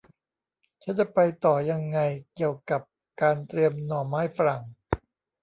[0.81, 1.99] ฉันจะไปต่อยังไง
[2.35, 2.81] เกี่ยวกับ
[3.21, 4.63] การเตรียมหน่อไม้ฝรั่ง